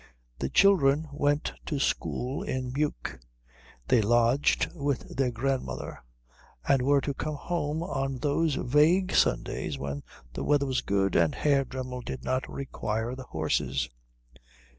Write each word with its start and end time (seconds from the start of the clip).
The 0.39 0.49
children 0.49 1.07
went 1.13 1.53
to 1.67 1.77
school 1.77 2.41
in 2.41 2.73
Meuk. 2.73 3.19
They 3.87 4.01
lodged 4.01 4.71
with 4.73 5.15
their 5.15 5.29
grandmother, 5.29 6.01
and 6.67 6.81
were 6.81 7.01
to 7.01 7.13
come 7.13 7.35
home 7.35 7.83
on 7.83 8.17
those 8.17 8.55
vague 8.55 9.13
Sundays 9.13 9.77
when 9.77 10.01
the 10.33 10.43
weather 10.43 10.65
was 10.65 10.81
good 10.81 11.15
and 11.15 11.35
Herr 11.35 11.63
Dremmel 11.65 12.01
did 12.01 12.23
not 12.23 12.51
require 12.51 13.13
the 13.13 13.25
horses. 13.29 13.89